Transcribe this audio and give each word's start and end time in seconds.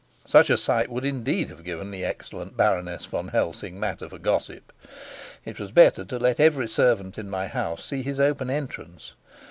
Such 0.25 0.49
a 0.49 0.57
sight 0.57 0.89
would 0.89 1.05
indeed 1.05 1.49
have 1.49 1.63
given 1.63 1.91
the 1.91 2.03
excellent 2.03 2.57
Baroness 2.57 3.05
von 3.05 3.27
Helsing 3.27 3.79
matter 3.79 4.09
for 4.09 4.17
gossip! 4.17 4.73
It 5.45 5.59
was 5.59 5.71
better 5.71 6.03
to 6.03 6.17
let 6.17 6.39
every 6.39 6.67
servant 6.67 7.19
in 7.19 7.29
my 7.29 7.47
house 7.47 7.85
see 7.85 8.01
his 8.01 8.19
open 8.19 8.49
entrance. 8.49 9.13